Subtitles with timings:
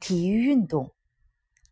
[0.00, 0.94] 体育运动，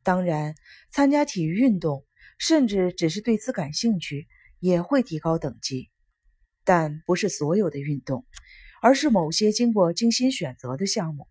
[0.02, 0.54] 当然，
[0.92, 2.04] 参加体育运动，
[2.38, 4.28] 甚至只是对此感兴趣，
[4.60, 5.90] 也会提高等级。
[6.62, 8.26] 但不是所有的运动，
[8.82, 11.26] 而是某些经过精心选择的项目。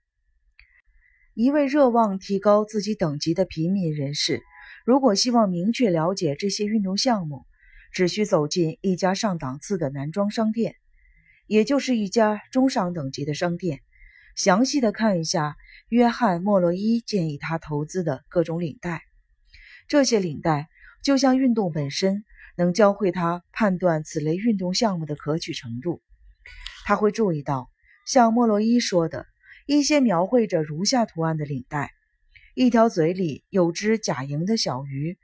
[1.35, 4.41] 一位热望提高自己等级的平民人士，
[4.83, 7.45] 如果希望明确了解这些运动项目，
[7.91, 10.75] 只需走进一家上档次的男装商店，
[11.45, 13.81] 也就是一家中上等级的商店，
[14.35, 15.55] 详细的看一下
[15.89, 19.03] 约翰·莫洛伊建议他投资的各种领带。
[19.87, 20.67] 这些领带
[21.03, 22.25] 就像运动本身，
[22.57, 26.01] 能教会他判断此类运动项目的可取程度。
[26.85, 27.69] 他会注意到，
[28.05, 29.25] 像莫洛伊说的。
[29.65, 31.91] 一些描绘着如下图案的领带：
[32.55, 35.17] 一条嘴里有只假蝇的小鱼，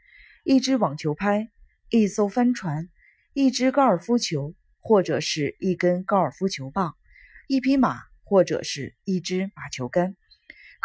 [0.43, 1.49] 一只网球拍，
[1.90, 2.90] 一艘帆船，
[3.34, 6.93] 一只高尔夫球，或者是一根高尔夫球棒，
[7.48, 10.18] 一匹马，或者是一支马球杆，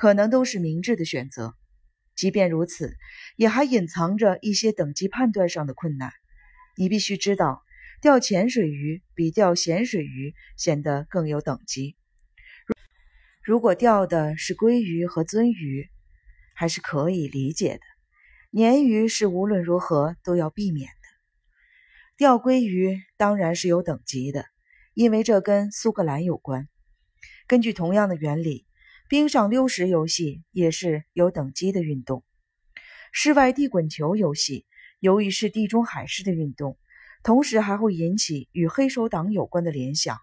[0.01, 1.57] 可能都是明智的选择。
[2.15, 2.97] 即便如此，
[3.34, 6.12] 也还隐藏着一些等级判断上的困难。
[6.77, 7.64] 你必须知道，
[8.00, 11.97] 钓浅水鱼比钓咸水鱼显得更有等级。
[13.42, 15.89] 如果钓的是鲑鱼和鳟鱼，
[16.55, 17.81] 还是可以理解的。
[18.53, 21.09] 鲶鱼是无论如何都要避免的。
[22.17, 24.44] 钓鲑鱼当然是有等级的，
[24.94, 26.69] 因为这跟苏格兰有关。
[27.48, 28.67] 根据同样的原理，
[29.09, 32.25] 冰上溜石游戏也是有等级的运动。
[33.11, 34.67] 室外地滚球游戏
[35.00, 36.78] 由于是地中海式的运动，
[37.23, 40.19] 同时还会引起与黑手党有关的联想，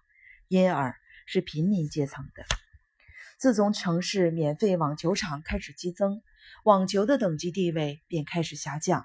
[0.46, 0.94] 因而
[1.26, 2.44] 是平民阶层的。
[3.38, 6.22] 自从城市免费网球场开始激增，
[6.62, 9.04] 网球的等级地位便开始下降。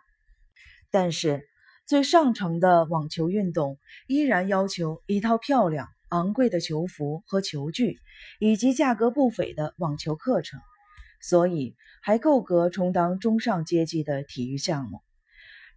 [0.92, 1.50] 但是，
[1.88, 8.00] 最上层的网球运动依然要求一套漂亮、昂贵的球服和球具，
[8.40, 10.60] 以及价格不菲的网球课程，
[11.22, 15.02] 所以还够格充当中上阶级的体育项目。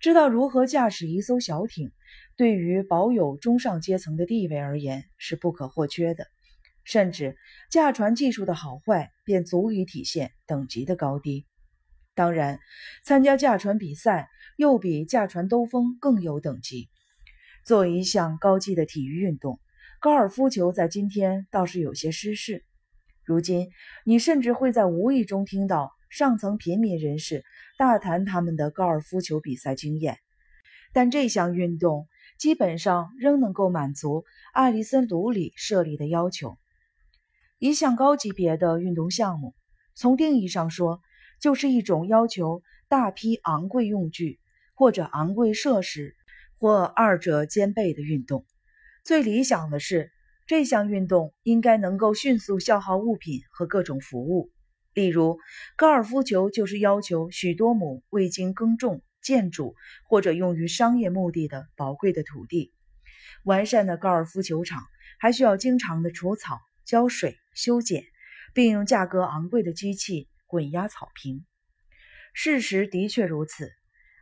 [0.01, 1.93] 知道如何驾驶一艘小艇，
[2.37, 6.27] 对于保有中上阶层的地位而言是不可或缺的。
[6.83, 7.39] 甚至
[7.71, 11.47] 驾船技术的好坏便足以体现等级的高低。
[12.15, 12.61] 当然，
[13.05, 14.29] 参加驾船比赛
[14.59, 16.91] 又比驾船兜风更有等级。
[17.65, 19.59] 作为一项高级的体育运动，
[20.05, 22.63] 高尔夫球在今天倒是有些失势。
[23.25, 23.71] 如今，
[24.05, 27.43] 你甚至会在无意中听到上层平民人士
[27.79, 30.19] 大谈他们的高尔夫球比赛经验。
[30.93, 32.07] 但这项运动
[32.39, 36.59] 基本上仍能够满足艾利森·鲁里设立的要求。
[37.59, 39.55] 一项高级别的运动项目，
[39.95, 41.01] 从定义上说，
[41.41, 42.61] 就是一种要求
[42.91, 44.39] 大批昂贵用具
[44.75, 46.15] 或者昂贵设施，
[46.59, 48.45] 或二者兼备的运动。
[49.05, 50.11] 最理想的是，
[50.47, 54.51] 这项运动应该能够迅速消耗物品和各种服务。
[54.95, 55.39] 例如，
[55.77, 59.75] 高尔夫球就是要求许多亩未经耕种、建筑
[60.09, 62.73] 或者用于商业目的的宝贵的土地。
[63.45, 64.83] 完善的高尔夫球场
[65.19, 66.59] 还需要经常的除草。
[66.87, 68.05] 浇水、修剪，
[68.53, 71.47] 并用价格昂贵的机器滚压草坪。
[72.35, 73.71] 事实的确如此。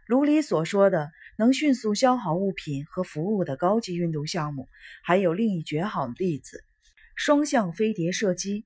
[0.06, 1.10] 如里所说的，
[1.42, 4.68] 能迅速消耗物品和服务的高级运动项目，
[5.02, 6.62] 还有另一绝好的例子——
[7.16, 8.64] 双向飞碟射击。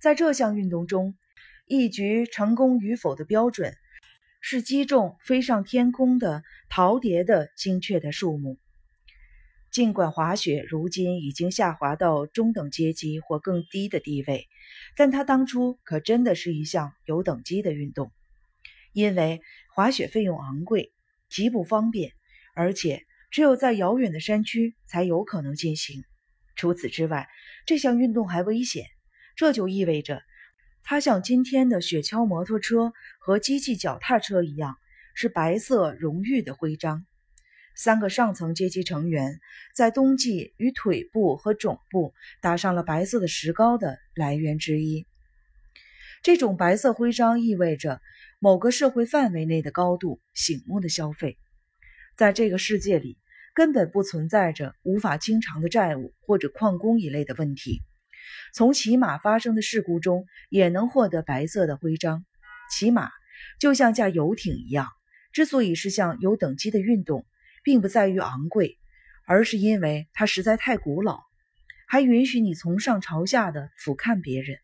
[0.00, 1.18] 在这项运动中，
[1.66, 3.74] 一局成功与否的标准
[4.40, 8.56] 是击中飞上天空的陶碟的精确的数目。
[9.70, 14.48] 尽管滑雪如今已经下滑到中等阶级或更低的地位，
[14.96, 18.10] 但它当初可真的是一项有等级的运动。
[18.94, 19.42] 因为
[19.74, 20.90] 滑雪费用昂贵，
[21.28, 22.12] 极不方便，
[22.54, 26.02] 而且只有在遥远的山区才有可能进行。
[26.56, 27.28] 除此之外，
[27.66, 28.86] 这项运动还危险。
[29.36, 30.22] 这就意味着，
[30.82, 34.76] 它像今天的雪橇摩托车和机器脚踏车一样，
[35.14, 37.06] 是白色荣誉的徽章。
[37.76, 39.38] 三个上层阶级成员
[39.72, 45.06] 在冬季与腿部和肘部打上了白色的石膏的来源之一。
[46.24, 48.00] 这种白色徽章意味着
[48.38, 51.38] 某个社会范围内的高度醒目的消费。
[52.16, 53.18] 在这个世界里，
[53.54, 57.82] 根本不存在着无法清偿的债务或者旷工一类的问题。
[58.54, 62.24] 从骑马发生的事故中也能获得白色的徽章。
[62.70, 63.10] 骑马
[63.58, 64.88] 就像驾游艇一样，
[65.32, 67.26] 之所以是项有等级的运动。
[67.64, 68.78] 并不在于昂贵，
[69.26, 71.20] 而是因为它实在太古老，
[71.86, 74.58] 还允许你从上朝下的俯瞰别人。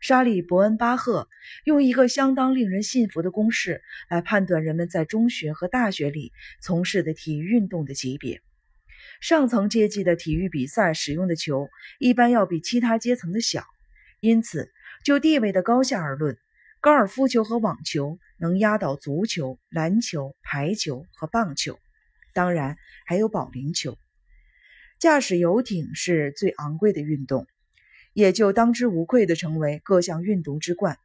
[0.00, 1.28] 沙利伯恩巴赫
[1.64, 8.40] 用一个相当令人信服的公式来判断人们在中学和大学里从事的体育运动的级别。
[9.20, 13.64] 上层阶级的体育比赛使用的球一般要比其他阶层的小，
[14.20, 14.70] 因此
[15.04, 16.36] 就地位的高下而论，
[16.80, 21.78] 高尔夫球和网球能压倒足球、篮球、排球和棒球，
[22.34, 22.76] 当然
[23.06, 23.96] 还有保龄球。
[24.98, 27.46] 驾驶游艇是最昂贵的运动，
[28.16, 30.96] 也就当之无愧地成为各项运动之冠。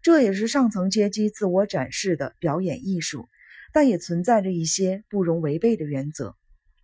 [0.00, 3.28] 这也是上层阶级自我展示的表演艺术，
[3.72, 6.36] 但也存在着一些不容违背的原则，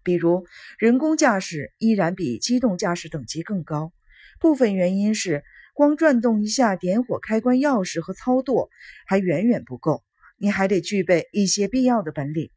[0.02, 0.48] 比如
[0.80, 3.92] 人工驾驶依然比机动驾驶等级更高。
[4.40, 5.44] 部分原因是，
[5.74, 8.68] 光转动一下点火开关钥匙和操舵
[9.06, 10.02] 还远远不够，
[10.38, 12.50] 你还得具备一些必要的本领。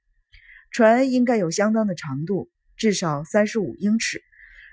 [0.71, 2.49] 船应该有相当的长度。
[2.77, 4.21] 至少三十五英尺。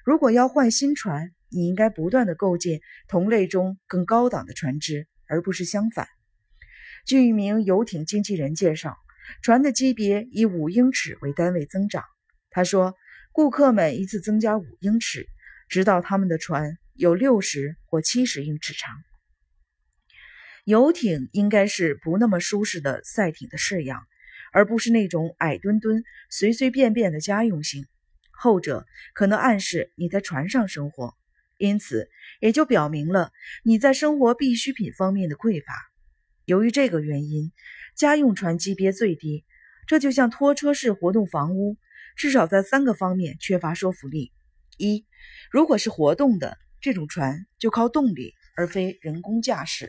[0.05, 6.09] 如果要换新船，你应该不断的构建同类中更高档的船只，而不是相反。
[7.07, 8.97] 据一名游艇经纪人介绍，
[9.43, 12.05] 船的级别以五英尺为单位增长。
[12.51, 12.95] 他说，
[13.33, 15.27] 顾客们一次增加五英尺，
[15.69, 18.95] 直到他们的船有六十或七十英尺长。
[20.65, 24.03] 游艇应该是不那么舒适的赛艇的式样，
[24.53, 27.85] 而不是那种矮墩墩、随随便便的家用型。
[28.31, 31.15] 后者可能暗示你在船上生活，
[31.62, 32.11] 因此
[32.41, 33.31] 也就表明了
[33.62, 35.73] 你在生活必需品方面的匮乏。
[36.44, 37.53] 由于这个原因，
[37.94, 39.44] 家用船级别最低。
[39.87, 41.76] 这就像拖车式活动房屋，
[42.17, 44.32] 至少在三个方面缺乏说服力：
[44.76, 45.06] 一，
[45.53, 49.87] 如果是活动的这种船，就靠动力而非人工驾驶；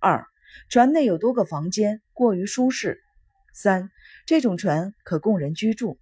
[0.00, 0.26] 二，
[0.68, 2.96] 船内有多个房间，过于舒适；
[3.52, 3.88] 三，
[4.26, 6.00] 这种船可供人居住。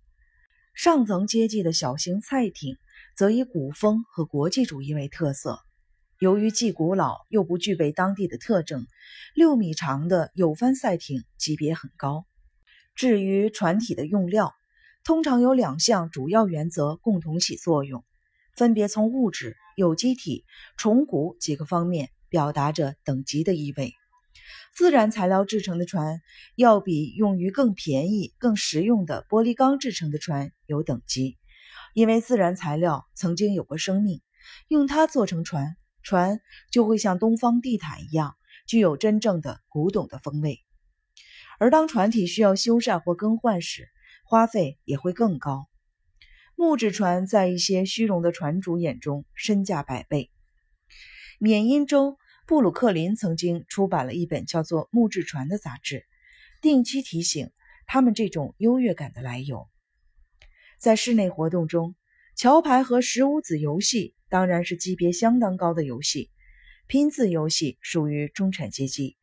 [0.72, 2.78] 上层阶级的小型赛艇
[3.16, 5.60] 则以古风和国际主义为特色。
[6.18, 8.86] 由于既古老又不具备当地的特征，
[9.34, 12.24] 六米长的有帆赛艇级别很高。
[12.94, 14.54] 至于船体的用料，
[15.02, 18.04] 通常有两项主要原则共同起作用，
[18.54, 20.44] 分别从物质、有机体、
[20.76, 23.92] 虫骨几个方面表达着等级的意味。
[24.74, 26.20] 自然材料制成的船
[26.54, 31.36] 要比用于更便宜、更实用的玻璃钢制成的船有等级，
[31.92, 34.20] 因为自然材料曾经有过生命，
[34.68, 36.40] 用它做成船，船
[36.70, 38.36] 就会像东方地毯一样，
[38.66, 40.60] 具有真正的古董的风味。
[41.58, 43.88] 而当船体需要修缮或更换时，
[44.24, 45.68] 花费也会更高。
[46.56, 50.30] 木质船在一些虚荣的船主眼中身价百倍。
[51.38, 52.18] 缅因州。
[52.44, 56.04] 布鲁克林曾经出版了一本叫做《木质船》的杂志，
[56.60, 57.52] 定期提醒
[57.86, 59.68] 他们这种优越感的来由。
[60.82, 61.94] 在室内活动中，
[62.34, 66.28] 桥牌和石五子游戏当然是级别相当高的游戏。
[66.88, 69.16] 拼字游戏属于中产阶级，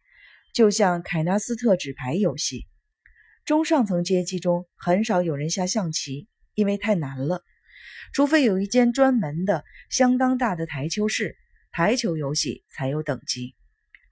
[0.53, 2.65] 就像凯纳斯特纸牌游戏。
[3.43, 7.43] 中上层阶级中很少有人下象棋，因为太难了，
[8.13, 11.35] 除非有一间专门的、相当大的台球室。
[11.73, 13.53] 台球游戏才有等级。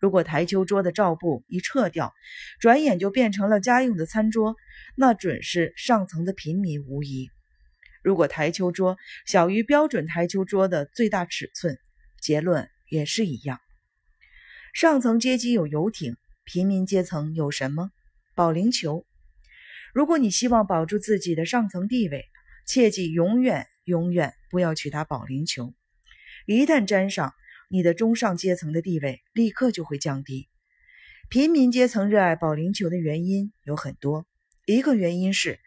[0.01, 2.13] 如果台球桌的罩布一撤掉，
[2.59, 4.57] 转眼就变成了家用的餐桌，
[4.97, 7.29] 那准是上层的平民无疑。
[8.07, 11.77] 如果台球桌小于标准台球桌的最大尺寸，
[12.21, 13.59] 结论也是一样。
[14.73, 16.15] 上层阶级有游艇，
[16.45, 17.91] 平民阶层有什么？
[18.33, 19.05] 保龄球。
[19.93, 22.23] 如果你希望保住自己的上层地位，
[22.65, 25.73] 切记永远永远不要去打保龄球。
[26.45, 27.33] 一旦沾上，
[27.67, 30.47] 你的中上阶层的地位立刻就会降低。
[31.27, 34.25] 平民阶层热爱保龄球的原因有很多，
[34.65, 35.59] 一个原因是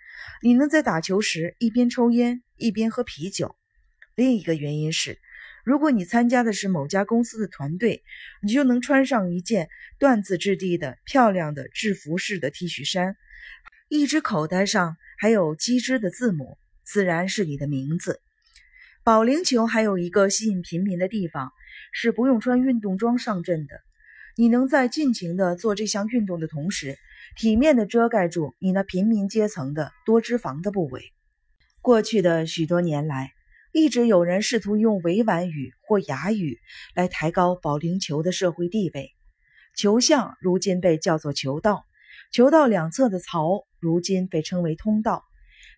[0.42, 3.56] 你能在打球时一边抽烟一边喝啤酒；
[4.14, 5.18] 另一个原因是，
[5.64, 8.02] 如果你参加的是某家公司的团队，
[8.42, 13.16] 你就能穿上一件缎子质地的漂亮的制服式的 T 恤衫，
[13.88, 18.20] 一只口袋上还有机织的字母，自然是你的名字。
[19.04, 21.52] 保龄球还有一个吸引平民的地方。
[21.92, 23.80] 是不用穿运动装上阵的，
[24.36, 26.98] 你能在尽情的做这项运动的同时，
[27.36, 31.12] 体面的遮盖住你那平民阶层的多脂肪的部位。
[31.80, 33.32] 过去的许多年来，
[33.72, 36.58] 一直有人试图用委婉语或哑语
[36.94, 39.10] 来抬高保龄球的社会地位。
[39.76, 41.84] 球巷如今被叫做球道，
[42.32, 45.24] 球道两侧的槽如今被称为通道，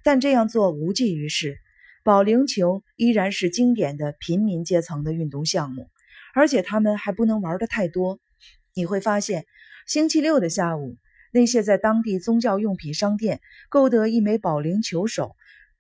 [0.03, 1.57] 但这样做无济于事。
[2.03, 5.89] 保龄球依然是经典的平民阶层的运动项目。
[6.35, 8.19] 而且他们还不能玩的太多。
[8.75, 9.45] 你会发现，
[9.87, 10.97] 星期六的下午，
[11.33, 15.35] 那些在当地宗教用品商店购得一枚保龄球手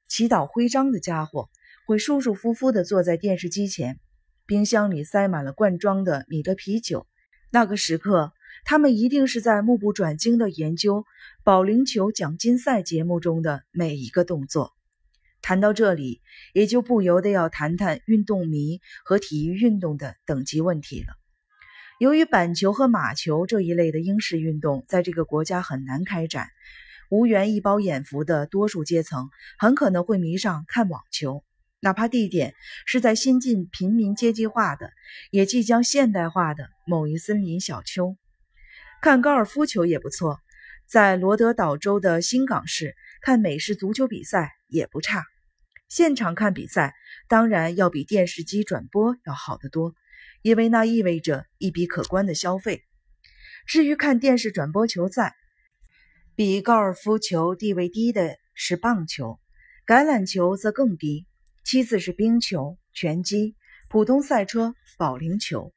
[0.08, 1.50] 祈祷徽章的家伙，
[1.86, 4.00] 会舒舒服服地坐在电视机前，
[4.46, 7.06] 冰箱里塞满了罐装的米德啤酒。
[7.50, 8.32] 那个时刻，
[8.64, 11.04] 他们一定是在目不转睛地研究
[11.44, 14.72] 保龄球奖金赛节目中的每一个动作。
[15.42, 16.22] 谈到这里，
[16.54, 21.21] 也就不由得要谈谈运动迷和体育运动的等级问题了。
[22.02, 26.48] 由于板球和马球这一类的英式运动在这个国家很难开展，
[27.10, 31.44] 无缘一饱眼福的多数阶层很可能会迷上看网球，
[31.78, 32.54] 哪怕地点
[32.86, 34.90] 是在新晋平民阶级化的、
[35.30, 38.16] 也即将现代化的某一森林小丘。
[39.00, 40.40] 看高尔夫球也不错，
[40.88, 45.22] 在罗德岛州的新港市看美式足球比赛也不差。
[45.88, 46.96] 现场看比赛
[47.28, 49.94] 当然要比电视机转播要好得多。
[50.42, 52.82] 因为那意味着一笔可观的消费。
[53.66, 55.34] 至于看电视转播球赛，
[56.34, 59.38] 比高尔夫球地位低的是棒球，
[59.86, 61.26] 橄榄球则更低，
[61.64, 63.54] 其次是冰球、拳击、
[63.88, 65.72] 普通赛车、保龄球。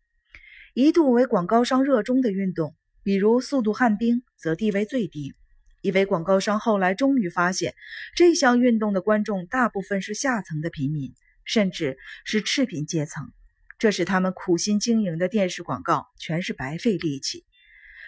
[0.73, 5.33] 一度为广告商热衷的运动，比如速度旱冰，则地位最低，
[5.81, 7.75] 因为广告商后来终于发现，
[8.15, 11.13] 这项运动的观众大部分是下层的平民，
[11.45, 13.31] 甚至是赤贫阶层。
[13.77, 17.45] 这使他们苦心经营的电视广告全是白费力气。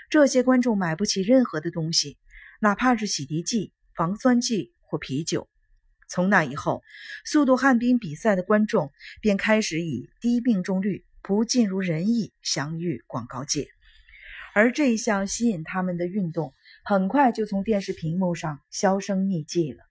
[0.10, 2.18] 这些观众买不起任何的东西，
[2.62, 5.50] 哪怕是洗涤剂、防酸剂或啤酒。
[6.08, 6.84] 从那以后，
[7.26, 13.68] 速度旱冰比赛的观众便开始以低命中率、不尽如人意享誉广告界。
[14.56, 16.54] 而这一项吸引他们的运动，
[16.86, 19.87] 很快就从电视屏幕上销声匿迹了。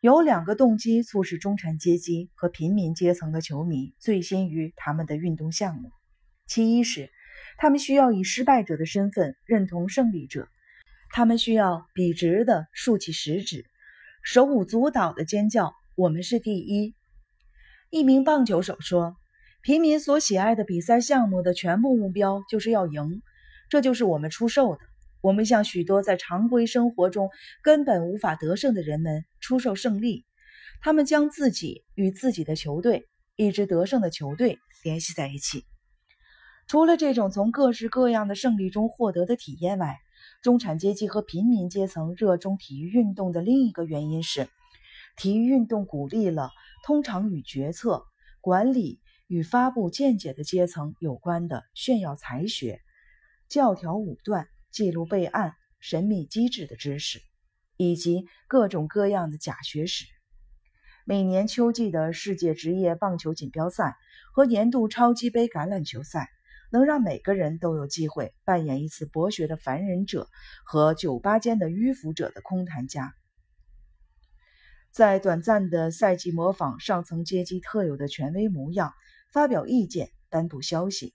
[0.00, 5.90] 有两个动机促使中产阶级和平民阶层的球迷醉心于他们的运动项目。
[6.46, 7.10] 其一是，
[7.58, 10.48] 他们需要以失败者的身份认同胜利者，
[11.10, 13.64] 他们需要笔直地竖起食指，
[14.22, 16.94] 手舞足蹈地尖叫：“我们是第一！”
[17.90, 19.16] 一名棒球手说
[19.62, 23.22] ：“平民所喜爱的比赛项目的全部目标就是要赢，
[23.70, 24.80] 这就是我们出售的。”
[25.26, 27.30] 我们向许多在常规生活中
[27.60, 30.24] 根本无法得胜的人们出售胜利，
[30.80, 35.64] 他们将自己与自己的球队、一支得胜的球队联系在一起。
[36.68, 39.96] 除了这种从各式各样的胜利中获得的体验外，
[40.42, 44.46] 中产阶级和平民阶层热衷体育运动的另一个原因是，
[45.16, 46.50] 体育运动鼓励了
[46.84, 48.04] 通常与决策、
[48.40, 52.80] 管理与发布见解的阶层有关的炫耀才学、
[53.48, 54.46] 教条武断。
[54.76, 57.22] 记录备案、神秘机制的知识，
[57.78, 60.04] 以及各种各样的假学史。
[61.06, 63.96] 每年秋季的世界职业棒球锦标赛
[64.34, 66.28] 和年度超级杯橄榄球赛，
[66.70, 70.28] 能让每个人都有机会扮演一次博学的凡人者
[70.66, 73.14] 和酒吧间的迂腐者的空谈家，
[74.90, 78.92] 在短暂的赛季模仿上层阶级特有的权威模样，
[79.32, 81.14] 发表意见、颁布消息。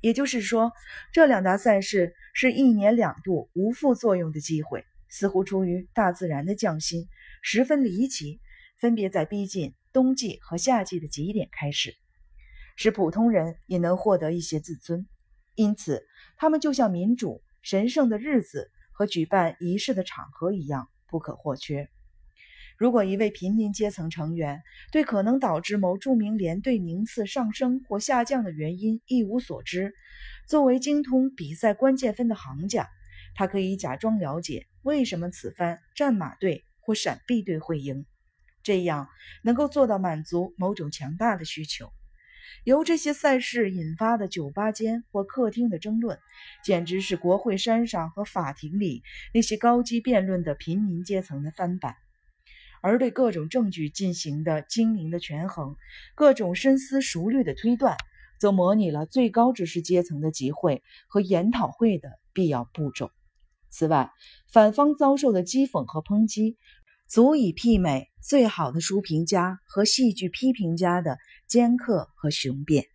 [0.00, 0.72] 也就是说，
[1.12, 7.08] 这两大赛事是一年两度无副作用的机会，似乎出于大自然的匠心，
[7.42, 8.40] 十分离奇，
[8.78, 11.94] 分别在逼近冬季和夏季的极点开始，
[12.76, 15.06] 使普通人也能获得一些自尊。
[15.54, 21.90] 因此，他们就像民主、神圣的日子和举办仪式的场合一样不可或缺。
[22.80, 29.92] 如果一位平民阶层成员对可能导致某著名连队名次上升或下降的原因一无所知，
[30.48, 32.88] 作为精通比赛关键分的行家，
[33.34, 38.06] 他可以假装了解为什么此番战马队或闪避队会赢，
[38.62, 39.10] 这样
[39.44, 41.92] 能够做到满足某种强大的需求。
[42.64, 46.18] 由这些赛事引发的酒吧间或客厅的争论，
[46.64, 49.02] 简直是国会山上和法庭里
[49.34, 51.94] 那些高级辩论的平民阶层的翻版。
[52.80, 55.76] 而对各种证据进行的精明的权衡，
[56.14, 57.96] 各种深思熟虑的推断，
[58.38, 63.10] 则模拟了最高知识阶层的集会和研讨会的必要步骤。
[63.68, 64.10] 此外，
[64.52, 66.56] 反方遭受的讥讽和抨击，
[67.06, 72.86] 足以媲美最好的书评家和戏剧批评家的尖刻和雄辩。